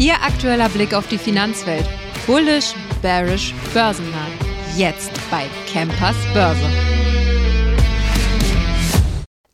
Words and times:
Ihr 0.00 0.14
aktueller 0.14 0.70
Blick 0.70 0.94
auf 0.94 1.08
die 1.08 1.18
Finanzwelt. 1.18 1.84
Bullish, 2.26 2.72
bearish, 3.02 3.52
börsenhart. 3.74 4.32
Jetzt 4.74 5.10
bei 5.30 5.44
Campers 5.70 6.16
Börse. 6.32 6.64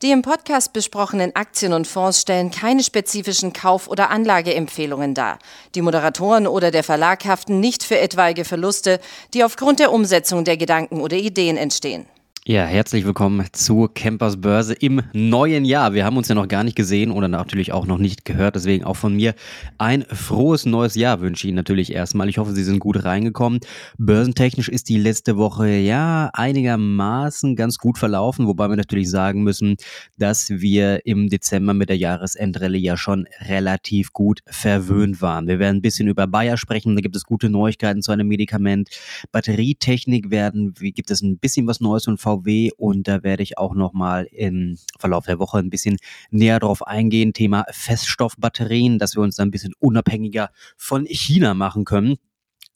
Die 0.02 0.12
im 0.12 0.22
Podcast 0.22 0.72
besprochenen 0.72 1.34
Aktien 1.34 1.72
und 1.72 1.88
Fonds 1.88 2.20
stellen 2.20 2.52
keine 2.52 2.84
spezifischen 2.84 3.54
Kauf- 3.54 3.88
oder 3.88 4.10
Anlageempfehlungen 4.10 5.14
dar. 5.14 5.40
Die 5.74 5.82
Moderatoren 5.82 6.46
oder 6.46 6.70
der 6.70 6.84
Verlag 6.84 7.24
haften 7.24 7.58
nicht 7.58 7.82
für 7.82 7.98
etwaige 7.98 8.44
Verluste, 8.44 9.00
die 9.34 9.42
aufgrund 9.42 9.80
der 9.80 9.90
Umsetzung 9.90 10.44
der 10.44 10.56
Gedanken 10.56 11.00
oder 11.00 11.16
Ideen 11.16 11.56
entstehen. 11.56 12.06
Ja, 12.48 12.64
herzlich 12.64 13.04
willkommen 13.04 13.44
zu 13.50 13.88
Campers 13.92 14.40
Börse 14.40 14.72
im 14.74 15.02
neuen 15.12 15.64
Jahr. 15.64 15.94
Wir 15.94 16.04
haben 16.04 16.16
uns 16.16 16.28
ja 16.28 16.36
noch 16.36 16.46
gar 16.46 16.62
nicht 16.62 16.76
gesehen 16.76 17.10
oder 17.10 17.26
natürlich 17.26 17.72
auch 17.72 17.86
noch 17.86 17.98
nicht 17.98 18.24
gehört. 18.24 18.54
Deswegen 18.54 18.84
auch 18.84 18.94
von 18.94 19.16
mir 19.16 19.34
ein 19.78 20.04
frohes 20.04 20.64
neues 20.64 20.94
Jahr 20.94 21.20
wünsche 21.20 21.44
ich 21.44 21.48
Ihnen 21.48 21.56
natürlich 21.56 21.92
erstmal. 21.92 22.28
Ich 22.28 22.38
hoffe, 22.38 22.52
Sie 22.52 22.62
sind 22.62 22.78
gut 22.78 23.02
reingekommen. 23.02 23.58
Börsentechnisch 23.98 24.68
ist 24.68 24.88
die 24.88 24.96
letzte 24.96 25.36
Woche 25.36 25.70
ja 25.70 26.30
einigermaßen 26.34 27.56
ganz 27.56 27.78
gut 27.78 27.98
verlaufen, 27.98 28.46
wobei 28.46 28.68
wir 28.68 28.76
natürlich 28.76 29.10
sagen 29.10 29.42
müssen, 29.42 29.74
dass 30.16 30.48
wir 30.48 31.04
im 31.04 31.28
Dezember 31.28 31.74
mit 31.74 31.88
der 31.88 31.98
Jahresendrallye 31.98 32.78
ja 32.78 32.96
schon 32.96 33.26
relativ 33.40 34.12
gut 34.12 34.42
verwöhnt 34.46 35.20
waren. 35.20 35.48
Wir 35.48 35.58
werden 35.58 35.78
ein 35.78 35.82
bisschen 35.82 36.06
über 36.06 36.28
Bayer 36.28 36.58
sprechen. 36.58 36.94
Da 36.94 37.00
gibt 37.00 37.16
es 37.16 37.24
gute 37.24 37.50
Neuigkeiten 37.50 38.02
zu 38.02 38.12
einem 38.12 38.28
Medikament. 38.28 38.88
Batterietechnik 39.32 40.30
werden, 40.30 40.74
gibt 40.74 41.10
es 41.10 41.22
ein 41.22 41.38
bisschen 41.38 41.66
was 41.66 41.80
Neues 41.80 42.06
und 42.06 42.20
VW 42.20 42.35
und 42.76 43.08
da 43.08 43.22
werde 43.22 43.42
ich 43.42 43.58
auch 43.58 43.74
nochmal 43.74 44.26
im 44.30 44.76
Verlauf 44.98 45.26
der 45.26 45.38
Woche 45.38 45.58
ein 45.58 45.70
bisschen 45.70 45.96
näher 46.30 46.60
drauf 46.60 46.86
eingehen. 46.86 47.32
Thema 47.32 47.64
Feststoffbatterien, 47.70 48.98
dass 48.98 49.16
wir 49.16 49.22
uns 49.22 49.36
da 49.36 49.42
ein 49.42 49.50
bisschen 49.50 49.74
unabhängiger 49.78 50.50
von 50.76 51.06
China 51.06 51.54
machen 51.54 51.84
können. 51.84 52.16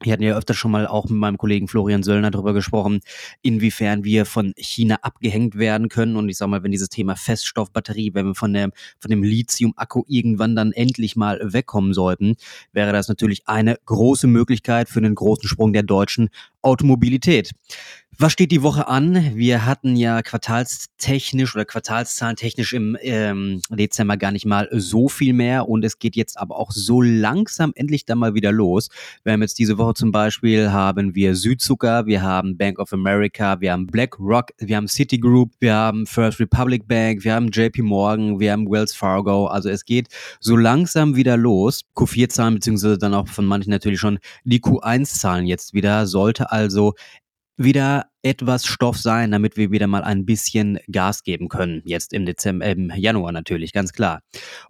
Wir 0.02 0.14
hatten 0.14 0.22
ja 0.22 0.34
öfter 0.34 0.54
schon 0.54 0.70
mal 0.70 0.86
auch 0.86 1.04
mit 1.10 1.18
meinem 1.18 1.36
Kollegen 1.36 1.68
Florian 1.68 2.02
Söllner 2.02 2.30
darüber 2.30 2.54
gesprochen, 2.54 3.00
inwiefern 3.42 4.02
wir 4.02 4.24
von 4.24 4.54
China 4.56 4.96
abgehängt 5.02 5.58
werden 5.58 5.90
können. 5.90 6.16
Und 6.16 6.30
ich 6.30 6.38
sag 6.38 6.48
mal, 6.48 6.62
wenn 6.62 6.70
dieses 6.70 6.88
Thema 6.88 7.16
Feststoffbatterie, 7.16 8.14
wenn 8.14 8.28
wir 8.28 8.34
von, 8.34 8.54
der, 8.54 8.70
von 8.98 9.10
dem 9.10 9.22
Lithium-Akku 9.22 10.04
irgendwann 10.06 10.56
dann 10.56 10.72
endlich 10.72 11.16
mal 11.16 11.38
wegkommen 11.42 11.92
sollten, 11.92 12.36
wäre 12.72 12.92
das 12.92 13.08
natürlich 13.08 13.46
eine 13.46 13.76
große 13.84 14.26
Möglichkeit 14.26 14.88
für 14.88 15.00
einen 15.00 15.14
großen 15.14 15.46
Sprung 15.46 15.74
der 15.74 15.82
deutschen 15.82 16.30
Automobilität. 16.62 17.50
Was 18.22 18.32
steht 18.32 18.52
die 18.52 18.60
Woche 18.60 18.86
an? 18.86 19.34
Wir 19.34 19.64
hatten 19.64 19.96
ja 19.96 20.20
quartalstechnisch 20.20 21.54
oder 21.54 21.64
quartalszahlentechnisch 21.64 22.74
im 22.74 22.94
ähm, 23.00 23.62
Dezember 23.70 24.18
gar 24.18 24.30
nicht 24.30 24.44
mal 24.44 24.68
so 24.72 25.08
viel 25.08 25.32
mehr 25.32 25.70
und 25.70 25.86
es 25.86 25.98
geht 25.98 26.16
jetzt 26.16 26.38
aber 26.38 26.58
auch 26.58 26.70
so 26.70 27.00
langsam 27.00 27.72
endlich 27.74 28.04
dann 28.04 28.18
mal 28.18 28.34
wieder 28.34 28.52
los. 28.52 28.90
Wir 29.24 29.32
haben 29.32 29.40
jetzt 29.40 29.58
diese 29.58 29.78
Woche 29.78 29.94
zum 29.94 30.12
Beispiel 30.12 30.70
haben 30.70 31.14
wir 31.14 31.34
Südzucker, 31.34 32.04
wir 32.04 32.20
haben 32.20 32.58
Bank 32.58 32.78
of 32.78 32.92
America, 32.92 33.58
wir 33.62 33.72
haben 33.72 33.86
BlackRock, 33.86 34.50
wir 34.58 34.76
haben 34.76 34.86
Citigroup, 34.86 35.52
wir 35.58 35.74
haben 35.74 36.04
First 36.04 36.40
Republic 36.40 36.86
Bank, 36.86 37.24
wir 37.24 37.32
haben 37.32 37.48
JP 37.48 37.80
Morgan, 37.80 38.38
wir 38.38 38.52
haben 38.52 38.70
Wells 38.70 38.94
Fargo. 38.94 39.46
Also 39.46 39.70
es 39.70 39.86
geht 39.86 40.08
so 40.40 40.56
langsam 40.56 41.16
wieder 41.16 41.38
los. 41.38 41.86
Q4-Zahlen 41.96 42.56
beziehungsweise 42.56 42.98
dann 42.98 43.14
auch 43.14 43.28
von 43.28 43.46
manchen 43.46 43.70
natürlich 43.70 43.98
schon 43.98 44.18
die 44.44 44.60
Q1-Zahlen 44.60 45.46
jetzt 45.46 45.72
wieder. 45.72 46.06
Sollte 46.06 46.52
also 46.52 46.92
wieder 47.62 48.06
etwas 48.22 48.64
Stoff 48.64 48.96
sein, 48.96 49.30
damit 49.30 49.58
wir 49.58 49.70
wieder 49.70 49.86
mal 49.86 50.02
ein 50.02 50.24
bisschen 50.24 50.78
Gas 50.90 51.24
geben 51.24 51.48
können. 51.48 51.82
Jetzt 51.84 52.14
im 52.14 52.24
Dezember, 52.24 52.64
äh, 52.64 52.72
im 52.72 52.90
Januar 52.94 53.32
natürlich, 53.32 53.74
ganz 53.74 53.92
klar. 53.92 54.22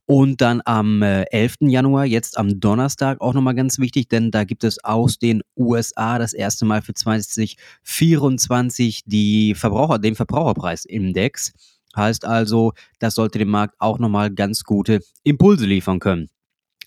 Und 0.07 0.41
dann 0.41 0.61
am 0.65 1.01
äh, 1.03 1.23
11. 1.31 1.55
Januar, 1.61 2.05
jetzt 2.05 2.37
am 2.37 2.59
Donnerstag, 2.59 3.21
auch 3.21 3.33
nochmal 3.33 3.55
ganz 3.55 3.79
wichtig, 3.79 4.09
denn 4.09 4.33
da 4.33 4.43
gibt 4.43 4.65
es 4.65 4.83
aus 4.83 5.19
den 5.19 5.43
USA 5.57 6.19
das 6.19 6.33
erste 6.33 6.65
Mal 6.65 6.83
für 6.83 6.95
2024 6.95 9.03
die 9.07 9.55
Verbraucher, 9.55 10.01
den 10.01 10.17
Verbraucherpreisindex. 10.17 11.53
Heißt 11.97 12.25
also, 12.25 12.73
das 12.99 13.15
sollte 13.15 13.39
dem 13.39 13.51
Markt 13.51 13.77
auch 13.79 14.01
nochmal 14.01 14.33
ganz 14.33 14.65
gute 14.65 14.99
Impulse 15.23 15.67
liefern 15.67 16.01
können. 16.01 16.29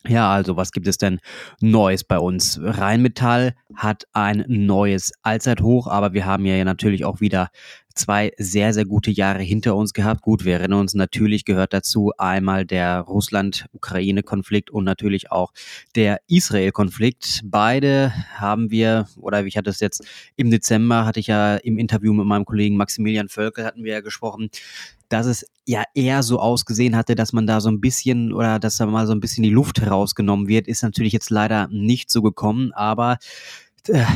Ja, 0.06 0.30
also 0.34 0.58
was 0.58 0.72
gibt 0.72 0.88
es 0.88 0.98
denn 0.98 1.20
Neues 1.62 2.04
bei 2.04 2.20
uns? 2.20 2.60
Rheinmetall 2.62 3.56
hat 3.74 4.04
ein 4.12 4.44
neues 4.48 5.14
Allzeithoch, 5.22 5.88
aber 5.88 6.12
wir 6.12 6.26
haben 6.26 6.46
ja 6.46 6.62
natürlich 6.66 7.06
auch 7.06 7.22
wieder 7.22 7.50
zwei 7.96 8.32
sehr, 8.38 8.74
sehr 8.74 8.86
gute 8.86 9.12
Jahre 9.12 9.42
hinter 9.42 9.76
uns 9.76 9.94
gehabt. 9.94 10.22
Gut, 10.22 10.46
wir 10.46 10.54
erinnern 10.54 10.80
uns 10.80 10.94
natürlich, 10.94 11.46
gehört 11.46 11.74
dazu 11.74 12.12
einmal 12.18 12.66
der 12.66 13.00
Russland-Ukraine-Konflikt 13.00 14.70
und 14.70 14.84
natürlich 14.84 15.32
auch 15.32 15.52
der 15.96 16.20
Israel-Konflikt. 16.28 17.42
Beide 17.46 18.14
haben 18.36 18.72
wir, 18.72 19.08
oder 19.18 19.46
ich 19.46 19.58
hatte 19.58 19.70
es 19.70 19.80
jetzt 19.80 20.06
im 20.36 20.52
Dezember, 20.52 21.06
hatte 21.06 21.20
ich 21.20 21.28
ja 21.28 21.56
im 21.56 21.78
Interview 21.78 22.14
mit 22.14 22.26
meinem 22.26 22.46
Kollegen 22.46 22.78
Maximilian 22.78 23.30
Völkel, 23.30 23.66
hatten 23.66 23.84
wir 23.84 23.94
ja 23.94 24.02
gesprochen, 24.02 24.50
dass 25.10 25.28
es 25.28 25.46
ja 25.66 25.84
eher 25.94 26.24
so 26.24 26.40
ausgesehen 26.40 26.96
hatte, 26.96 27.16
dass 27.16 27.34
man 27.34 27.46
da 27.46 27.62
so 27.62 27.70
ein 27.70 27.80
bisschen 27.80 28.34
oder 28.34 28.60
dass 28.60 28.78
da 28.78 28.86
mal 28.88 29.06
so 29.06 29.14
ein 29.14 29.20
bisschen 29.20 29.44
die 29.44 29.52
Luft 29.52 29.80
herausgenommen 29.80 30.48
wird, 30.48 30.68
ist 30.68 30.82
natürlich 30.82 31.14
jetzt 31.14 31.30
leider 31.30 31.68
nicht 31.68 32.10
so 32.10 32.22
gekommen, 32.22 32.72
aber 32.74 33.18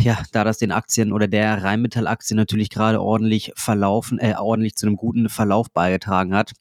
ja, 0.01 0.23
da 0.31 0.43
das 0.43 0.57
den 0.57 0.71
Aktien 0.71 1.11
oder 1.11 1.27
der 1.27 1.63
Rheinmetall-Aktie 1.63 2.35
natürlich 2.35 2.69
gerade 2.69 3.01
ordentlich 3.01 3.51
verlaufen, 3.55 4.19
äh, 4.19 4.35
ordentlich 4.37 4.75
zu 4.75 4.85
einem 4.85 4.95
guten 4.95 5.29
Verlauf 5.29 5.71
beigetragen 5.71 6.33
hat, 6.35 6.53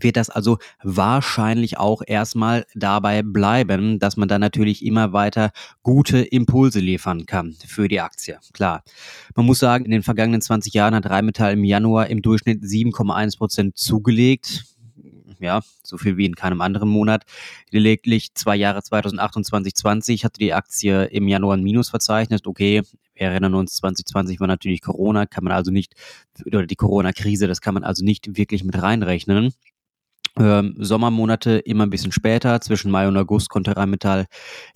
wird 0.00 0.16
das 0.16 0.28
also 0.28 0.58
wahrscheinlich 0.82 1.78
auch 1.78 2.02
erstmal 2.06 2.66
dabei 2.74 3.22
bleiben, 3.22 3.98
dass 3.98 4.16
man 4.16 4.28
dann 4.28 4.40
natürlich 4.40 4.84
immer 4.84 5.12
weiter 5.12 5.50
gute 5.82 6.18
Impulse 6.18 6.80
liefern 6.80 7.26
kann 7.26 7.56
für 7.66 7.88
die 7.88 8.00
Aktie. 8.00 8.38
Klar. 8.52 8.82
Man 9.34 9.46
muss 9.46 9.58
sagen, 9.58 9.84
in 9.86 9.90
den 9.90 10.02
vergangenen 10.02 10.42
20 10.42 10.74
Jahren 10.74 10.94
hat 10.94 11.08
Rheinmetall 11.08 11.54
im 11.54 11.64
Januar 11.64 12.08
im 12.08 12.22
Durchschnitt 12.22 12.62
7,1 12.62 13.38
Prozent 13.38 13.78
zugelegt. 13.78 14.64
Ja, 15.40 15.60
so 15.82 15.98
viel 15.98 16.16
wie 16.16 16.26
in 16.26 16.34
keinem 16.34 16.60
anderen 16.60 16.88
Monat. 16.88 17.24
Lediglich 17.70 18.34
zwei 18.34 18.56
Jahre 18.56 18.82
2028, 18.82 19.74
20 19.74 20.24
hatte 20.24 20.38
die 20.38 20.52
Aktie 20.52 21.04
im 21.06 21.28
Januar 21.28 21.56
ein 21.56 21.62
Minus 21.62 21.90
verzeichnet. 21.90 22.46
Okay, 22.46 22.82
wir 23.14 23.26
erinnern 23.26 23.54
uns, 23.54 23.76
2020 23.76 24.40
war 24.40 24.46
natürlich 24.46 24.80
Corona, 24.80 25.26
kann 25.26 25.44
man 25.44 25.52
also 25.52 25.70
nicht, 25.70 25.94
oder 26.46 26.66
die 26.66 26.76
Corona-Krise, 26.76 27.46
das 27.46 27.60
kann 27.60 27.74
man 27.74 27.84
also 27.84 28.04
nicht 28.04 28.36
wirklich 28.36 28.64
mit 28.64 28.80
reinrechnen. 28.80 29.52
Ähm, 30.38 30.76
Sommermonate 30.78 31.58
immer 31.58 31.84
ein 31.84 31.90
bisschen 31.90 32.12
später, 32.12 32.60
zwischen 32.60 32.90
Mai 32.90 33.08
und 33.08 33.16
August 33.16 33.48
konnte 33.48 33.76
Rheinmetall 33.76 34.26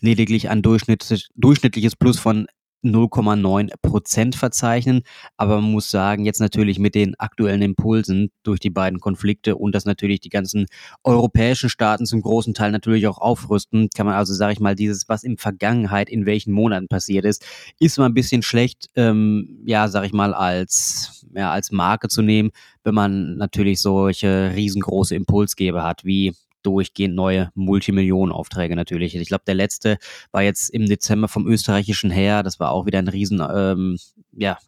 lediglich 0.01 0.49
ein 0.51 0.63
durchschnittlich, 0.63 1.29
durchschnittliches 1.37 1.95
Plus 1.95 2.19
von 2.19 2.47
0,9 2.83 3.71
Prozent 3.81 4.37
verzeichnen. 4.37 5.03
Aber 5.37 5.61
man 5.61 5.71
muss 5.71 5.91
sagen, 5.91 6.25
jetzt 6.25 6.41
natürlich 6.41 6.79
mit 6.79 6.95
den 6.95 7.19
aktuellen 7.19 7.63
Impulsen 7.63 8.31
durch 8.43 8.61
die 8.61 8.71
beiden 8.71 9.01
Konflikte 9.01 9.57
und 9.57 9.75
dass 9.75 9.85
natürlich 9.85 10.21
die 10.21 10.29
ganzen 10.29 10.67
europäischen 11.05 11.69
Staaten 11.69 12.07
zum 12.07 12.23
großen 12.23 12.55
Teil 12.55 12.73
natürlich 12.73 13.07
auch 13.07 13.19
aufrüsten, 13.19 13.89
kann 13.95 14.07
man 14.07 14.15
also, 14.15 14.35
sage 14.35 14.53
ich 14.53 14.61
mal, 14.61 14.75
dieses, 14.75 15.09
was 15.09 15.23
in 15.25 15.37
Vergangenheit 15.37 16.11
in 16.11 16.27
welchen 16.27 16.53
Monaten 16.53 16.89
passiert 16.89 17.25
ist, 17.25 17.45
ist 17.79 17.99
mal 17.99 18.07
ein 18.07 18.15
bisschen 18.15 18.43
schlecht, 18.43 18.89
ähm, 18.97 19.61
ja, 19.65 19.89
sage 19.89 20.07
ich 20.07 20.13
mal, 20.13 20.35
als, 20.35 21.27
ja, 21.35 21.51
als 21.53 21.71
Marke 21.71 22.09
zu 22.09 22.23
nehmen, 22.23 22.51
wenn 22.85 22.95
man 22.95 23.37
natürlich 23.37 23.81
solche 23.81 24.53
riesengroße 24.55 25.15
Impulsgeber 25.15 25.83
hat, 25.83 26.05
wie 26.05 26.35
durchgehend 26.63 27.15
neue 27.15 27.51
Multimillionenaufträge 27.55 28.77
natürlich. 28.77 29.15
Ich 29.15 29.29
glaube, 29.29 29.45
der 29.47 29.55
letzte 29.55 29.99
war 30.31 30.43
jetzt 30.43 30.71
im 30.71 30.87
Dezember 30.87 31.29
vom 31.29 31.47
österreichischen 31.47 32.11
Heer. 32.11 32.43
Das 32.43 32.61
war 32.61 32.71
auch 32.71 32.87
wieder 32.87 32.99
ein 32.99 33.09
riesen 33.09 33.43
ähm, 33.55 33.99
ja, 34.33 34.59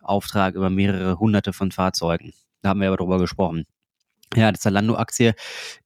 über 0.55 0.71
mehrere 0.71 1.19
hunderte 1.19 1.53
von 1.53 1.73
Fahrzeugen. 1.73 2.33
Da 2.63 2.71
haben 2.71 2.81
wir 2.81 2.89
aber 2.89 2.97
drüber 2.97 3.19
gesprochen. 3.19 3.67
Ja, 4.37 4.51
die 4.51 4.59
Zalando-Aktie 4.59 5.35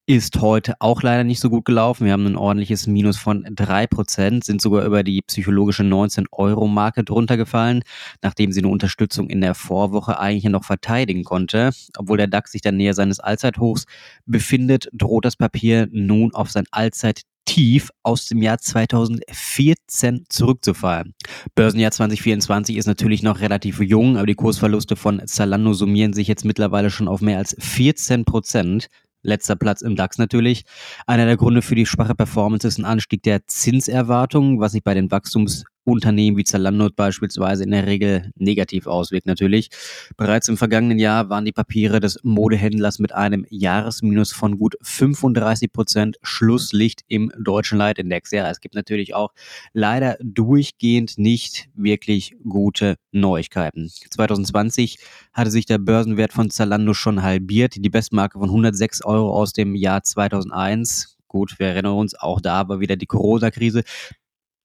ist 0.06 0.40
heute 0.40 0.74
auch 0.78 1.02
leider 1.02 1.22
nicht 1.22 1.38
so 1.38 1.50
gut 1.50 1.66
gelaufen. 1.66 2.06
Wir 2.06 2.14
haben 2.14 2.24
ein 2.26 2.36
ordentliches 2.36 2.86
Minus 2.86 3.18
von 3.18 3.46
drei 3.50 3.86
Prozent, 3.86 4.42
sind 4.42 4.62
sogar 4.62 4.86
über 4.86 5.02
die 5.02 5.20
psychologische 5.20 5.82
19-Euro-Marke 5.82 7.04
drunter 7.04 7.36
gefallen, 7.36 7.82
nachdem 8.22 8.50
sie 8.50 8.60
eine 8.60 8.68
Unterstützung 8.68 9.28
in 9.28 9.42
der 9.42 9.54
Vorwoche 9.54 10.18
eigentlich 10.18 10.44
noch 10.44 10.64
verteidigen 10.64 11.24
konnte. 11.24 11.72
Obwohl 11.98 12.16
der 12.16 12.26
DAX 12.26 12.52
sich 12.52 12.62
dann 12.62 12.78
näher 12.78 12.94
seines 12.94 13.20
Allzeithochs 13.20 13.84
befindet, 14.24 14.88
droht 14.94 15.26
das 15.26 15.36
Papier 15.36 15.86
nun 15.90 16.32
auf 16.32 16.50
sein 16.50 16.64
Allzeit 16.70 17.22
Tief 17.48 17.88
aus 18.02 18.26
dem 18.26 18.42
Jahr 18.42 18.58
2014 18.58 20.26
zurückzufallen. 20.28 21.14
Börsenjahr 21.54 21.90
2024 21.90 22.76
ist 22.76 22.84
natürlich 22.84 23.22
noch 23.22 23.40
relativ 23.40 23.80
jung, 23.80 24.18
aber 24.18 24.26
die 24.26 24.34
Kursverluste 24.34 24.96
von 24.96 25.26
Zalando 25.26 25.72
summieren 25.72 26.12
sich 26.12 26.28
jetzt 26.28 26.44
mittlerweile 26.44 26.90
schon 26.90 27.08
auf 27.08 27.22
mehr 27.22 27.38
als 27.38 27.56
14 27.58 28.26
Prozent. 28.26 28.88
Letzter 29.22 29.56
Platz 29.56 29.80
im 29.80 29.96
DAX 29.96 30.18
natürlich. 30.18 30.66
Einer 31.06 31.24
der 31.24 31.38
Gründe 31.38 31.62
für 31.62 31.74
die 31.74 31.86
schwache 31.86 32.14
Performance 32.14 32.68
ist 32.68 32.76
ein 32.76 32.84
Anstieg 32.84 33.22
der 33.22 33.46
Zinserwartungen, 33.46 34.60
was 34.60 34.72
sich 34.72 34.84
bei 34.84 34.92
den 34.92 35.10
Wachstums 35.10 35.64
Unternehmen 35.88 36.36
wie 36.36 36.44
Zalando 36.44 36.88
beispielsweise 36.94 37.64
in 37.64 37.70
der 37.70 37.86
Regel 37.86 38.30
negativ 38.36 38.86
auswirkt 38.86 39.26
natürlich. 39.26 39.70
Bereits 40.16 40.48
im 40.48 40.56
vergangenen 40.56 40.98
Jahr 40.98 41.30
waren 41.30 41.44
die 41.44 41.52
Papiere 41.52 41.98
des 41.98 42.18
Modehändlers 42.22 42.98
mit 42.98 43.12
einem 43.12 43.46
Jahresminus 43.48 44.32
von 44.32 44.58
gut 44.58 44.76
35 44.82 45.72
Prozent 45.72 46.16
Schlusslicht 46.22 47.02
im 47.08 47.32
deutschen 47.38 47.78
Leitindex. 47.78 48.30
Ja, 48.30 48.50
es 48.50 48.60
gibt 48.60 48.74
natürlich 48.74 49.14
auch 49.14 49.32
leider 49.72 50.18
durchgehend 50.20 51.18
nicht 51.18 51.68
wirklich 51.74 52.36
gute 52.46 52.96
Neuigkeiten. 53.10 53.88
2020 53.88 54.98
hatte 55.32 55.50
sich 55.50 55.64
der 55.64 55.78
Börsenwert 55.78 56.32
von 56.32 56.50
Zalando 56.50 56.92
schon 56.92 57.22
halbiert. 57.22 57.76
Die 57.76 57.90
Bestmarke 57.90 58.38
von 58.38 58.50
106 58.50 59.04
Euro 59.04 59.32
aus 59.32 59.52
dem 59.54 59.74
Jahr 59.74 60.02
2001 60.02 61.18
Gut, 61.28 61.58
wir 61.58 61.66
erinnern 61.66 61.92
uns, 61.92 62.14
auch 62.14 62.40
da 62.40 62.70
war 62.70 62.80
wieder 62.80 62.96
die 62.96 63.04
Corona-Krise. 63.04 63.82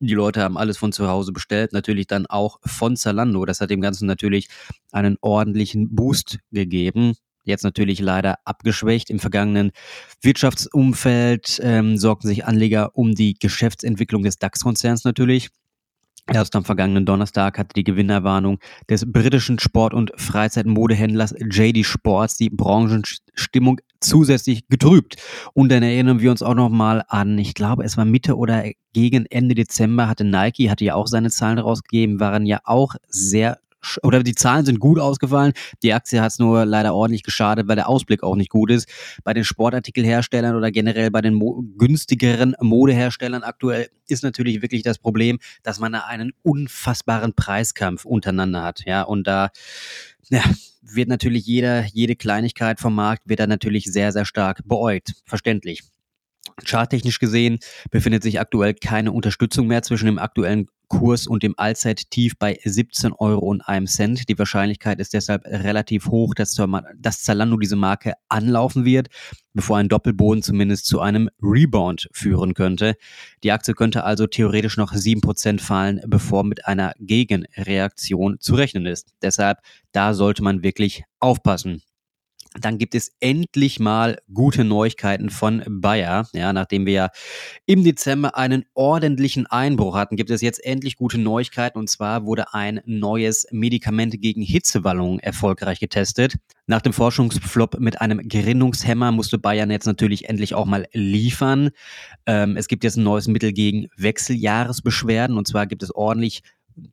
Die 0.05 0.15
Leute 0.15 0.41
haben 0.41 0.57
alles 0.57 0.77
von 0.77 0.91
zu 0.91 1.07
Hause 1.07 1.31
bestellt, 1.31 1.71
natürlich 1.71 2.07
dann 2.07 2.25
auch 2.25 2.59
von 2.65 2.97
Zalando. 2.97 3.45
Das 3.45 3.61
hat 3.61 3.69
dem 3.69 3.79
Ganzen 3.79 4.05
natürlich 4.05 4.49
einen 4.91 5.17
ordentlichen 5.21 5.95
Boost 5.95 6.39
gegeben. 6.51 7.13
Jetzt 7.45 7.63
natürlich 7.63 8.01
leider 8.01 8.39
abgeschwächt. 8.43 9.09
Im 9.09 9.19
vergangenen 9.19 9.71
Wirtschaftsumfeld 10.21 11.61
ähm, 11.63 11.97
sorgten 11.97 12.27
sich 12.27 12.43
Anleger 12.43 12.97
um 12.97 13.15
die 13.15 13.35
Geschäftsentwicklung 13.35 14.23
des 14.23 14.39
DAX-Konzerns 14.39 15.05
natürlich. 15.05 15.51
Erst 16.27 16.55
am 16.57 16.65
vergangenen 16.65 17.05
Donnerstag 17.05 17.57
hatte 17.57 17.73
die 17.73 17.85
Gewinnerwarnung 17.85 18.59
des 18.89 19.09
britischen 19.09 19.57
Sport- 19.59 19.93
und 19.93 20.11
Freizeitmodehändlers 20.17 21.33
JD 21.39 21.85
Sports 21.85 22.35
die 22.35 22.49
Branchenstimmung 22.49 23.79
zusätzlich 24.03 24.67
getrübt. 24.67 25.15
Und 25.53 25.71
dann 25.71 25.83
erinnern 25.83 26.19
wir 26.19 26.31
uns 26.31 26.41
auch 26.41 26.55
nochmal 26.55 27.03
an, 27.07 27.37
ich 27.37 27.53
glaube, 27.53 27.83
es 27.83 27.97
war 27.97 28.05
Mitte 28.05 28.37
oder 28.37 28.63
gegen 28.93 29.25
Ende 29.25 29.55
Dezember 29.55 30.07
hatte 30.07 30.23
Nike, 30.23 30.69
hatte 30.69 30.85
ja 30.85 30.95
auch 30.95 31.07
seine 31.07 31.31
Zahlen 31.31 31.57
rausgegeben, 31.57 32.19
waren 32.19 32.45
ja 32.45 32.59
auch 32.63 32.95
sehr 33.07 33.59
oder 34.01 34.23
die 34.23 34.35
Zahlen 34.35 34.65
sind 34.65 34.79
gut 34.79 34.99
ausgefallen. 34.99 35.53
Die 35.81 35.93
Aktie 35.93 36.21
hat 36.21 36.31
es 36.31 36.39
nur 36.39 36.65
leider 36.65 36.93
ordentlich 36.93 37.23
geschadet, 37.23 37.67
weil 37.67 37.75
der 37.75 37.89
Ausblick 37.89 38.23
auch 38.23 38.35
nicht 38.35 38.49
gut 38.49 38.71
ist. 38.71 38.87
Bei 39.23 39.33
den 39.33 39.43
Sportartikelherstellern 39.43 40.55
oder 40.55 40.71
generell 40.71 41.11
bei 41.11 41.21
den 41.21 41.33
mo 41.33 41.63
günstigeren 41.77 42.55
Modeherstellern 42.61 43.43
aktuell 43.43 43.89
ist 44.07 44.23
natürlich 44.23 44.61
wirklich 44.61 44.83
das 44.83 44.97
Problem, 44.97 45.39
dass 45.63 45.79
man 45.79 45.93
da 45.93 46.01
einen 46.01 46.33
unfassbaren 46.41 47.33
Preiskampf 47.33 48.05
untereinander 48.05 48.63
hat. 48.63 48.83
Ja, 48.85 49.03
und 49.03 49.27
da 49.27 49.49
ja, 50.29 50.43
wird 50.81 51.09
natürlich 51.09 51.45
jeder, 51.45 51.85
jede 51.85 52.15
Kleinigkeit 52.15 52.79
vom 52.79 52.95
Markt 52.95 53.27
wird 53.27 53.39
da 53.39 53.47
natürlich 53.47 53.85
sehr, 53.85 54.11
sehr 54.11 54.25
stark 54.25 54.61
beäugt. 54.65 55.13
Verständlich. 55.25 55.81
Charttechnisch 56.65 57.19
gesehen 57.19 57.59
befindet 57.91 58.23
sich 58.23 58.39
aktuell 58.39 58.73
keine 58.73 59.11
Unterstützung 59.11 59.67
mehr 59.67 59.83
zwischen 59.83 60.05
dem 60.05 60.19
aktuellen 60.19 60.67
Kurs 60.87 61.25
und 61.25 61.41
dem 61.41 61.55
Allzeittief 61.57 62.37
bei 62.37 62.59
17 62.63 63.13
Euro 63.13 63.47
und 63.47 63.61
einem 63.61 63.87
Cent. 63.87 64.29
Die 64.29 64.37
Wahrscheinlichkeit 64.37 64.99
ist 64.99 65.13
deshalb 65.13 65.43
relativ 65.45 66.07
hoch, 66.07 66.35
dass, 66.35 66.53
Zalando 66.53 67.57
diese 67.57 67.75
Marke 67.75 68.13
anlaufen 68.29 68.85
wird, 68.85 69.07
bevor 69.53 69.77
ein 69.77 69.89
Doppelboden 69.89 70.43
zumindest 70.43 70.85
zu 70.85 70.99
einem 70.99 71.29
Rebound 71.41 72.09
führen 72.11 72.53
könnte. 72.53 72.95
Die 73.43 73.51
Aktie 73.51 73.73
könnte 73.73 74.03
also 74.03 74.27
theoretisch 74.27 74.77
noch 74.77 74.93
7% 74.93 75.61
fallen, 75.61 76.01
bevor 76.05 76.43
mit 76.43 76.65
einer 76.67 76.93
Gegenreaktion 76.99 78.39
zu 78.39 78.53
rechnen 78.53 78.85
ist. 78.85 79.13
Deshalb, 79.23 79.59
da 79.93 80.13
sollte 80.13 80.43
man 80.43 80.61
wirklich 80.61 81.03
aufpassen 81.19 81.81
dann 82.59 82.77
gibt 82.77 82.95
es 82.95 83.11
endlich 83.19 83.79
mal 83.79 84.19
gute 84.33 84.63
Neuigkeiten 84.63 85.29
von 85.29 85.63
Bayer. 85.67 86.27
Ja, 86.33 86.53
nachdem 86.53 86.85
wir 86.85 86.93
ja 86.93 87.09
im 87.65 87.83
Dezember 87.83 88.35
einen 88.37 88.65
ordentlichen 88.73 89.47
Einbruch 89.47 89.95
hatten, 89.95 90.15
gibt 90.15 90.29
es 90.29 90.41
jetzt 90.41 90.63
endlich 90.63 90.95
gute 90.95 91.17
Neuigkeiten. 91.17 91.79
Und 91.79 91.89
zwar 91.89 92.25
wurde 92.25 92.53
ein 92.53 92.81
neues 92.85 93.47
Medikament 93.51 94.21
gegen 94.21 94.41
Hitzewallungen 94.41 95.19
erfolgreich 95.19 95.79
getestet. 95.79 96.35
Nach 96.65 96.81
dem 96.81 96.93
Forschungsflop 96.93 97.79
mit 97.79 97.99
einem 97.99 98.19
Gerinnungshemmer 98.27 99.11
musste 99.11 99.37
Bayern 99.37 99.71
jetzt 99.71 99.85
natürlich 99.85 100.29
endlich 100.29 100.55
auch 100.55 100.65
mal 100.65 100.87
liefern. 100.93 101.71
Ähm, 102.25 102.55
es 102.55 102.67
gibt 102.67 102.83
jetzt 102.83 102.97
ein 102.97 103.03
neues 103.03 103.27
Mittel 103.27 103.51
gegen 103.51 103.87
Wechseljahresbeschwerden. 103.97 105.37
Und 105.37 105.47
zwar 105.47 105.67
gibt 105.67 105.83
es 105.83 105.93
ordentlich 105.93 106.41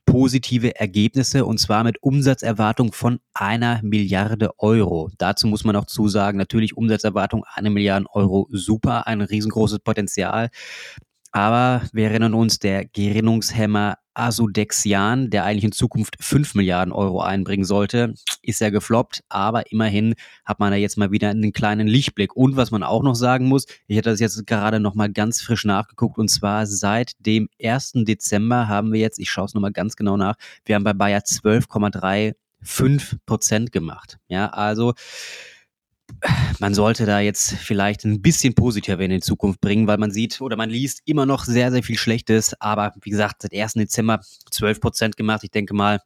positive 0.05 0.77
Ergebnisse 0.77 1.45
und 1.45 1.59
zwar 1.59 1.85
mit 1.85 2.03
Umsatzerwartung 2.03 2.93
von 2.93 3.21
einer 3.35 3.81
Milliarde 3.83 4.51
Euro. 4.59 5.11
Dazu 5.19 5.47
muss 5.47 5.65
man 5.65 5.77
auch 5.77 5.87
zusagen, 5.87 6.39
natürlich 6.39 6.77
Umsatzerwartung 6.77 7.45
eine 7.55 7.71
Milliarde 7.71 8.07
Euro, 8.13 8.49
super, 8.51 9.07
ein 9.07 9.21
riesengroßes 9.21 9.81
Potenzial. 9.81 10.51
Aber 11.33 11.83
wir 11.93 12.09
erinnern 12.09 12.35
uns, 12.35 12.59
der 12.59 12.85
Gerinnungshemmer 12.87 13.97
Asodexian, 14.15 15.31
der 15.31 15.45
eigentlich 15.45 15.65
in 15.65 15.73
Zukunft 15.73 16.17
5 16.21 16.55
Milliarden 16.55 16.93
Euro 16.93 17.21
einbringen 17.23 17.65
sollte, 17.65 18.15
ist 18.43 18.61
ja 18.61 18.71
gefloppt, 18.71 19.23
aber 19.29 19.71
immerhin 19.71 20.15
hat 20.45 20.59
man 20.59 20.73
da 20.73 20.77
jetzt 20.77 20.99
mal 20.99 21.11
wieder 21.11 21.31
einen 21.31 21.53
kleinen 21.53 21.87
Lichtblick. 21.87 22.35
Und 22.35 22.57
was 22.57 22.71
man 22.71 22.83
auch 22.83 23.03
noch 23.03 23.15
sagen 23.15 23.47
muss, 23.47 23.67
ich 23.87 23.97
hatte 23.97 24.11
das 24.11 24.21
jetzt 24.21 24.47
gerade 24.47 24.81
noch 24.81 24.95
mal 24.95 25.11
ganz 25.11 25.41
frisch 25.41 25.65
nachgeguckt 25.65 26.19
und 26.19 26.29
zwar 26.29 26.67
seit 26.67 27.13
dem 27.21 27.49
1. 27.63 27.93
Dezember 28.05 28.69
haben 28.69 28.93
wir 28.93 29.01
jetzt, 29.01 29.19
ich 29.19 29.31
schaue 29.31 29.47
es 29.47 29.55
nochmal 29.55 29.73
ganz 29.73 29.97
genau 29.97 30.17
nach, 30.17 30.35
wir 30.65 30.75
haben 30.75 30.85
bei 30.85 30.93
Bayer 30.93 31.21
12,35 31.21 33.19
Prozent 33.25 33.73
gemacht. 33.73 34.19
Ja, 34.29 34.49
also 34.49 34.95
man 36.59 36.75
sollte 36.75 37.07
da 37.07 37.21
jetzt 37.21 37.53
vielleicht 37.55 38.05
ein 38.05 38.23
bisschen 38.23 38.55
positiver 38.55 39.01
in 39.01 39.11
die 39.11 39.21
Zukunft 39.21 39.61
bringen, 39.61 39.87
weil 39.87 39.99
man 39.99 40.11
sieht 40.11 40.41
oder 40.41 40.57
man 40.57 40.71
liest 40.71 41.01
immer 41.05 41.27
noch 41.27 41.45
sehr, 41.45 41.71
sehr 41.71 41.83
viel 41.83 41.99
Schlechtes. 41.99 42.55
Aber 42.61 42.93
wie 43.03 43.11
gesagt, 43.11 43.43
seit 43.43 43.55
1. 43.55 43.75
Dezember 43.75 44.21
12 44.51 44.81
Prozent 44.81 45.17
gemacht. 45.17 45.45
Ich 45.45 45.51
denke 45.51 45.75
mal, 45.75 46.01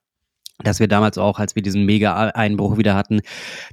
dass 0.63 0.79
wir 0.79 0.87
damals 0.87 1.19
auch, 1.19 1.41
als 1.41 1.57
wir 1.57 1.63
diesen 1.63 1.85
Mega-Einbruch 1.85 2.79
wieder 2.79 2.95
hatten, 2.95 3.21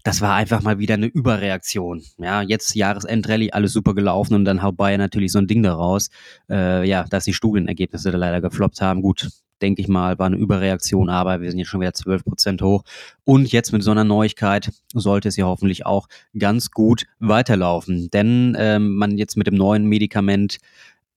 das 0.03 0.21
war 0.21 0.33
einfach 0.33 0.61
mal 0.61 0.79
wieder 0.79 0.95
eine 0.95 1.05
Überreaktion. 1.05 2.03
Ja, 2.17 2.41
jetzt 2.41 2.73
Jahresendrallye, 2.73 3.51
alles 3.51 3.73
super 3.73 3.93
gelaufen 3.93 4.33
und 4.33 4.45
dann 4.45 4.63
haut 4.63 4.77
Bayern 4.77 4.99
natürlich 4.99 5.31
so 5.31 5.39
ein 5.39 5.47
Ding 5.47 5.61
daraus, 5.61 6.09
äh, 6.49 6.87
ja, 6.87 7.03
dass 7.03 7.25
die 7.25 7.33
Studienergebnisse 7.33 8.11
da 8.11 8.17
leider 8.17 8.41
gefloppt 8.41 8.81
haben. 8.81 9.03
Gut, 9.03 9.29
denke 9.61 9.81
ich 9.81 9.87
mal, 9.87 10.19
war 10.19 10.27
eine 10.27 10.37
Überreaktion, 10.37 11.09
aber 11.09 11.41
wir 11.41 11.49
sind 11.49 11.59
jetzt 11.59 11.69
schon 11.69 11.81
wieder 11.81 11.93
12 11.93 12.23
Prozent 12.23 12.61
hoch. 12.61 12.83
Und 13.23 13.51
jetzt 13.51 13.71
mit 13.71 13.83
so 13.83 13.91
einer 13.91 14.03
Neuigkeit 14.03 14.71
sollte 14.93 15.29
es 15.29 15.37
ja 15.37 15.45
hoffentlich 15.45 15.85
auch 15.85 16.07
ganz 16.37 16.71
gut 16.71 17.05
weiterlaufen. 17.19 18.09
Denn 18.11 18.55
ähm, 18.57 18.95
man 18.95 19.17
jetzt 19.17 19.37
mit 19.37 19.47
dem 19.47 19.55
neuen 19.55 19.85
Medikament 19.85 20.57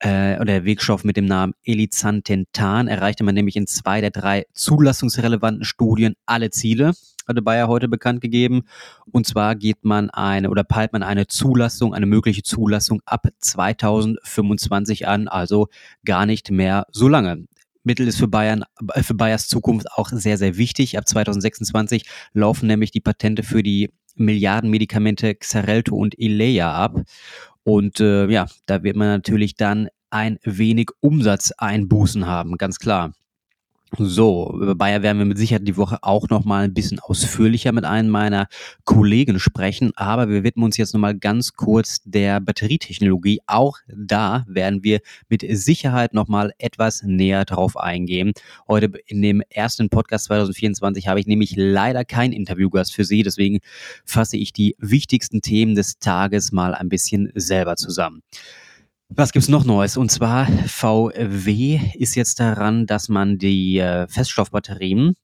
äh, 0.01 0.35
oder 0.37 0.47
der 0.47 0.65
Wirkstoff 0.65 1.05
mit 1.05 1.17
dem 1.17 1.27
Namen 1.27 1.55
Elizantentan 1.65 2.89
erreichte 2.89 3.25
man 3.25 3.35
nämlich 3.35 3.57
in 3.57 3.67
zwei 3.67 4.01
der 4.01 4.11
drei 4.11 4.47
zulassungsrelevanten 4.53 5.65
Studien 5.65 6.15
alle 6.27 6.51
Ziele 6.51 6.93
hatte 7.27 7.43
Bayer 7.43 7.69
heute 7.69 7.89
bekannt 7.89 8.21
gegeben. 8.21 8.63
Und 9.11 9.27
zwar 9.27 9.55
geht 9.55 9.85
man 9.85 10.11
eine 10.11 10.51
oder 10.51 10.65
peilt 10.65 10.93
man 10.93 11.03
eine 11.03 11.27
Zulassung, 11.27 11.95
eine 11.95 12.07
mögliche 12.07 12.43
Zulassung 12.43 13.01
ab 13.07 13.27
2025 13.39 15.09
an, 15.09 15.29
also 15.29 15.69
gar 16.05 16.27
nicht 16.27 16.51
mehr 16.51 16.87
so 16.93 17.09
lange. 17.09 17.47
Mittel 17.85 18.09
ist 18.09 18.19
für 18.19 18.29
Bayern, 18.29 18.65
äh, 18.95 19.03
für 19.03 19.15
Bayers 19.15 19.47
Zukunft 19.47 19.87
auch 19.93 20.09
sehr, 20.11 20.39
sehr 20.39 20.57
wichtig. 20.57 20.99
Ab 20.99 21.07
2026 21.09 22.05
laufen 22.33 22.67
nämlich 22.67 22.91
die 22.91 23.01
Patente 23.01 23.43
für 23.43 23.63
die 23.63 23.91
Milliardenmedikamente 24.17 25.35
Xarelto 25.35 25.95
und 25.95 26.19
Ilea 26.19 26.73
ab. 26.73 27.03
Und 27.63 28.01
äh, 28.01 28.27
ja, 28.29 28.47
da 28.67 28.83
wird 28.83 28.97
man 28.97 29.09
natürlich 29.09 29.57
dann 29.57 29.89
ein 30.11 30.39
wenig 30.45 30.91
Umsatzeinbußen 31.01 32.27
haben, 32.27 32.57
ganz 32.57 32.79
klar. 32.79 33.13
So, 33.99 34.53
über 34.61 34.75
Bayer 34.75 35.03
werden 35.03 35.19
wir 35.19 35.25
mit 35.25 35.39
Sicherheit 35.39 35.69
die 35.69 35.77
Woche 35.77 35.99
auch 36.03 36.29
noch 36.29 36.45
mal 36.45 36.65
ein 36.65 36.75
bisschen 36.75 36.99
ausführlicher 36.99 37.71
mit 37.71 37.85
einem 37.85 38.09
meiner 38.09 38.49
Kollegen 38.85 39.39
sprechen, 39.39 39.93
aber 39.95 40.29
wir 40.29 40.43
widmen 40.43 40.65
uns 40.65 40.77
jetzt 40.77 40.95
noch 40.95 41.01
mal 41.01 41.17
ganz 41.17 41.53
kurz 41.53 42.01
der 42.05 42.41
Batterietechnologie. 42.41 43.41
Auch 43.47 43.79
da 43.87 44.45
werden 44.49 44.83
wir 44.83 45.01
mit 45.29 45.45
Sicherheit 45.49 46.13
noch 46.13 46.27
mal 46.27 46.53
etwas 46.59 47.03
näher 47.05 47.45
drauf 47.45 47.77
eingehen. 47.77 48.33
Heute 48.67 48.91
in 49.07 49.23
dem 49.23 49.43
ersten 49.49 49.89
Podcast 49.91 50.25
2024 50.25 51.07
habe 51.07 51.21
ich 51.21 51.27
nämlich 51.27 51.55
leider 51.57 52.05
keinen 52.05 52.33
Interviewgast 52.33 52.95
für 52.95 53.05
Sie, 53.05 53.23
deswegen 53.23 53.61
fasse 54.05 54.37
ich 54.37 54.53
die 54.53 54.75
wichtigsten 54.79 55.41
Themen 55.41 55.77
des 55.77 55.99
Tages 55.99 56.51
mal 56.51 56.75
ein 56.75 56.89
bisschen 56.89 57.31
selber 57.35 57.77
zusammen. 57.77 58.23
Was 59.09 59.33
gibt's 59.33 59.49
noch 59.49 59.65
Neues? 59.65 59.97
Und 59.97 60.11
zwar 60.11 60.47
VW 60.47 61.81
ist 61.95 62.15
jetzt 62.15 62.41
daran, 62.41 62.87
dass 62.87 63.09
man 63.09 63.39
die 63.39 63.79
äh, 63.79 64.09
Feststoffbatterien 64.09 65.15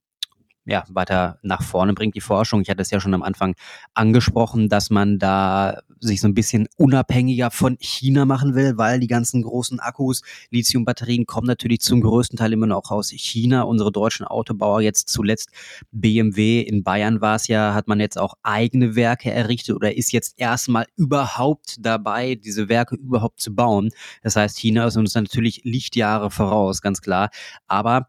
ja, 0.71 0.85
weiter 0.89 1.39
nach 1.43 1.63
vorne 1.63 1.95
bringt, 1.95 2.15
die 2.15 2.21
Forschung. 2.21 2.63
Ich 2.63 2.71
hatte 2.71 2.81
es 2.81 2.91
ja 2.91 3.01
schon 3.01 3.13
am 3.13 3.25
Anfang 3.25 3.57
angesprochen, 3.93 4.69
dass 4.69 4.89
man 4.89 5.19
da 5.19 5.81
sich 5.99 6.21
so 6.21 6.29
ein 6.29 6.35
bisschen 6.35 6.69
unabhängiger 6.77 7.51
von 7.51 7.77
China 7.81 8.25
machen 8.25 8.55
will, 8.55 8.79
weil 8.79 9.01
die 9.01 9.09
ganzen 9.09 9.43
großen 9.43 9.81
Akkus, 9.81 10.23
Lithium-Batterien 10.51 11.27
kommen 11.27 11.49
natürlich 11.49 11.81
zum 11.81 12.01
größten 12.01 12.39
Teil 12.39 12.53
immer 12.53 12.69
noch 12.69 12.91
aus 12.93 13.11
China. 13.11 13.63
Unsere 13.63 13.91
deutschen 13.91 14.25
Autobauer, 14.27 14.81
jetzt 14.81 15.09
zuletzt 15.09 15.51
BMW 15.91 16.61
in 16.61 16.85
Bayern 16.85 17.21
war 17.21 17.35
es 17.35 17.49
ja, 17.49 17.75
hat 17.75 17.89
man 17.89 17.99
jetzt 17.99 18.17
auch 18.17 18.35
eigene 18.45 18.95
Werke 18.95 19.33
errichtet 19.33 19.75
oder 19.75 19.97
ist 19.97 20.13
jetzt 20.13 20.39
erstmal 20.39 20.87
überhaupt 20.97 21.79
dabei, 21.81 22.37
diese 22.37 22.69
Werke 22.69 22.95
überhaupt 22.95 23.41
zu 23.41 23.53
bauen. 23.55 23.91
Das 24.23 24.37
heißt, 24.37 24.57
China 24.57 24.87
ist 24.87 24.97
uns 24.97 25.15
natürlich 25.15 25.63
Lichtjahre 25.65 26.31
voraus, 26.31 26.81
ganz 26.81 27.01
klar. 27.03 27.31
Aber 27.67 28.07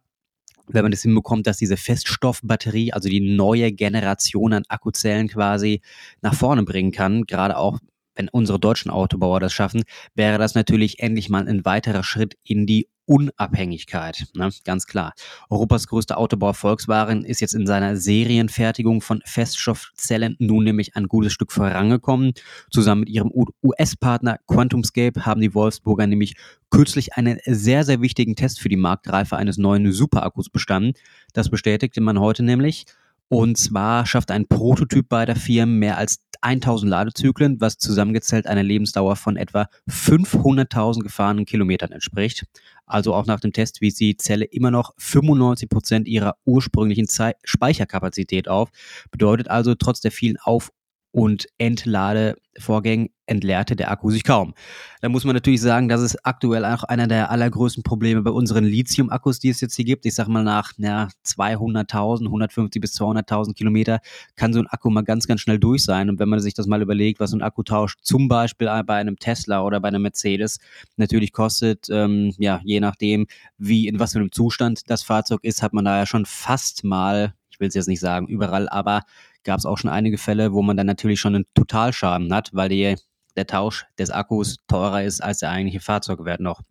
wenn 0.74 0.84
man 0.84 0.92
das 0.92 1.02
hinbekommt, 1.02 1.48
dass 1.48 1.58
diese 1.58 1.78
Feststoffbatterie, 1.78 2.94
also 2.94 3.10
die 3.10 3.36
neue 3.36 3.72
Generation 3.72 4.54
an 4.54 4.64
Akkuzellen 4.68 5.28
quasi 5.28 5.82
nach 6.22 6.34
vorne 6.34 6.64
bringen 6.64 6.92
kann, 6.92 7.24
gerade 7.24 7.58
auch 7.58 7.80
wenn 8.16 8.30
unsere 8.30 8.60
deutschen 8.60 8.92
Autobauer 8.92 9.40
das 9.40 9.54
schaffen, 9.54 9.84
wäre 10.16 10.38
das 10.38 10.56
natürlich 10.56 11.00
endlich 11.00 11.30
mal 11.30 11.48
ein 11.48 11.66
weiterer 11.66 12.04
Schritt 12.04 12.38
in 12.44 12.66
die 12.66 12.88
Unabhängigkeit. 13.06 14.28
Ne? 14.36 14.50
Ganz 14.64 14.88
klar. 14.88 15.14
Europas 15.50 15.88
größter 15.88 16.18
Autobauer 16.18 16.54
Volkswagen 16.54 17.26
ist 17.26 17.42
jetzt 17.42 17.56
in 17.56 17.68
seiner 17.68 17.98
Serienfertigung 17.98 19.02
von 19.02 19.22
Feststoffzellen 19.26 20.38
nun 20.40 20.64
nämlich 20.64 20.96
ein 20.96 21.08
gutes 21.08 21.34
Stück 21.34 21.52
vorangekommen. 21.52 22.34
Zusammen 22.70 23.02
mit 23.02 23.10
ihrem 23.10 23.32
US-Partner 23.64 24.38
QuantumScape 24.48 25.26
haben 25.26 25.42
die 25.42 25.54
Wolfsburger 25.54 26.08
nämlich 26.08 26.36
kürzlich 26.70 27.14
einen 27.16 27.40
sehr, 27.46 27.84
sehr 27.84 28.02
wichtigen 28.02 28.38
Test 28.38 28.62
für 28.62 28.70
die 28.70 28.78
Marktreife 28.78 29.36
eines 29.36 29.58
neuen 29.58 29.92
Superakkus 29.92 30.50
bestanden. 30.50 30.94
Das 31.34 31.50
bestätigte 31.50 32.00
man 32.00 32.20
heute 32.20 32.44
nämlich. 32.44 32.86
Und 33.28 33.58
zwar 33.58 34.06
schafft 34.06 34.32
ein 34.32 34.48
Prototyp 34.48 35.08
beider 35.08 35.36
Firmen 35.36 35.80
mehr 35.80 35.98
als 35.98 36.20
1000 36.42 36.90
Ladezyklen, 36.90 37.62
was 37.62 37.78
zusammengezählt 37.78 38.48
einer 38.48 38.64
Lebensdauer 38.64 39.16
von 39.16 39.38
etwa 39.38 39.68
500.000 39.90 41.02
gefahrenen 41.02 41.46
Kilometern 41.46 41.92
entspricht. 41.92 42.46
Also 42.86 43.14
auch 43.14 43.26
nach 43.26 43.40
dem 43.40 43.54
Test 43.54 43.82
wies 43.82 43.96
die 43.96 44.18
Zelle 44.18 44.46
immer 44.46 44.72
noch 44.72 44.94
95 44.98 45.70
Prozent 45.70 46.08
ihrer 46.08 46.36
ursprünglichen 46.46 47.08
Speicherkapazität 47.44 48.48
auf. 48.48 48.70
Bedeutet 49.12 49.50
also 49.50 49.76
trotz 49.76 50.02
der 50.02 50.12
vielen 50.12 50.38
Auf- 50.38 50.72
und 51.12 51.48
Entladevorgängen 51.58 53.10
entleerte 53.26 53.76
der 53.76 53.92
Akku 53.92 54.12
sich 54.12 54.24
kaum. 54.24 54.54
Da 55.02 55.10
muss 55.10 55.24
man 55.24 55.34
natürlich 55.34 55.62
sagen, 55.62 55.88
das 55.88 56.02
ist 56.02 56.26
aktuell 56.26 56.66
auch 56.66 56.84
einer 56.84 57.08
der 57.08 57.32
allergrößten 57.32 57.84
Probleme 57.84 58.22
bei 58.22 58.32
unseren 58.32 58.66
Lithium-Akkus, 58.66 59.40
die 59.40 59.50
es 59.50 59.62
jetzt 59.62 59.76
hier 59.76 59.86
gibt. 59.86 60.06
Ich 60.06 60.16
sag 60.16 60.28
mal 60.28 60.44
nach 60.44 60.74
ja, 60.78 61.08
200.000, 61.26 62.26
150 62.26 62.82
bis 62.82 63.00
200.000 63.00 63.54
Kilometer 63.54 64.00
kann 64.36 64.54
so 64.54 64.60
ein 64.60 64.68
Akku 64.68 64.90
mal 64.90 65.04
ganz, 65.04 65.28
ganz 65.28 65.42
schnell 65.42 65.60
durch 65.60 65.84
sein. 65.84 66.10
Und 66.10 66.20
wenn 66.20 66.30
man 66.30 66.40
sich 66.40 66.54
das 66.54 66.68
mal 66.68 66.82
überlegt, 66.82 67.20
was 67.20 67.32
so 67.32 67.38
ein 67.38 67.42
Akkutausch 67.42 67.96
zum 68.02 68.28
Beispiel 68.28 68.68
bei 68.86 68.96
einem 68.96 69.18
Tesla 69.18 69.64
oder 69.64 69.80
bei 69.80 69.88
einem 69.88 70.02
Mercedes 70.02 70.60
natürlich 70.98 71.32
kostet, 71.32 71.88
ähm, 71.90 72.34
ja, 72.38 72.60
je 72.64 72.80
nachdem, 72.80 73.28
wie, 73.58 73.88
in 73.88 74.00
was 74.00 74.12
für 74.12 74.20
einem 74.20 74.32
Zustand 74.32 74.90
das 74.90 75.04
Fahrzeug 75.04 75.44
ist, 75.44 75.64
hat 75.64 75.74
man 75.74 75.86
da 75.86 76.00
ja 76.00 76.06
schon 76.06 76.26
fast 76.26 76.84
mal, 76.84 77.34
will 77.62 77.70
es 77.70 77.76
jetzt 77.76 77.88
nicht 77.88 78.02
sagen 78.02 78.28
überall, 78.28 78.68
aber 78.68 79.04
gab 79.44 79.58
es 79.58 79.66
auch 79.66 79.78
schon 79.78 79.90
einige 79.90 80.18
Fälle, 80.18 80.52
wo 80.52 80.62
man 80.62 80.76
dann 80.76 80.88
natürlich 80.88 81.20
schon 81.20 81.36
einen 81.36 81.46
Totalschaden 81.56 82.34
hat, 82.34 82.50
weil 82.54 82.70
die, 82.70 82.96
der 83.38 83.48
Tausch 83.48 83.86
des 83.98 84.12
Akkus 84.12 84.58
teurer 84.68 85.04
ist 85.04 85.24
als 85.24 85.40
der 85.40 85.52
eigentliche 85.52 85.80
Fahrzeugwert 85.80 86.42
noch. 86.42 86.62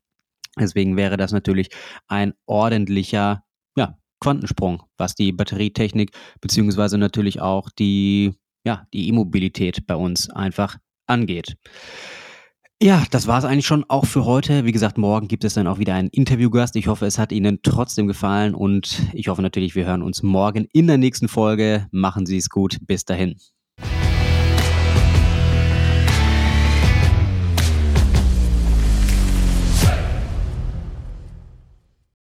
Deswegen 0.58 0.96
wäre 0.96 1.16
das 1.16 1.32
natürlich 1.32 1.70
ein 2.08 2.34
ordentlicher 2.44 3.44
ja, 3.76 3.96
Quantensprung, 4.20 4.82
was 4.98 5.14
die 5.14 5.32
Batterietechnik 5.32 6.10
beziehungsweise 6.40 6.98
natürlich 6.98 7.40
auch 7.40 7.70
die 7.70 8.34
ja, 8.64 8.86
die 8.92 9.08
E-Mobilität 9.08 9.86
bei 9.86 9.96
uns 9.96 10.30
einfach 10.30 10.76
angeht. 11.06 11.56
Ja, 12.82 13.04
das 13.10 13.26
war 13.26 13.38
es 13.38 13.44
eigentlich 13.44 13.66
schon 13.66 13.84
auch 13.88 14.06
für 14.06 14.24
heute. 14.24 14.64
Wie 14.64 14.72
gesagt, 14.72 14.96
morgen 14.96 15.28
gibt 15.28 15.44
es 15.44 15.52
dann 15.52 15.66
auch 15.66 15.78
wieder 15.78 15.92
einen 15.94 16.08
Interviewgast. 16.08 16.76
Ich 16.76 16.86
hoffe, 16.86 17.04
es 17.04 17.18
hat 17.18 17.30
Ihnen 17.30 17.60
trotzdem 17.62 18.06
gefallen 18.06 18.54
und 18.54 19.02
ich 19.12 19.28
hoffe 19.28 19.42
natürlich, 19.42 19.74
wir 19.74 19.84
hören 19.84 20.00
uns 20.02 20.22
morgen 20.22 20.66
in 20.72 20.86
der 20.86 20.96
nächsten 20.96 21.28
Folge. 21.28 21.88
Machen 21.90 22.24
Sie 22.24 22.38
es 22.38 22.48
gut. 22.48 22.78
Bis 22.86 23.04
dahin. 23.04 23.36